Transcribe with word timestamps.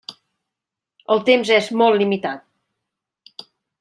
El 1.15 1.21
temps 1.27 1.51
és 1.57 1.69
molt 1.81 2.01
limitat. 2.05 3.45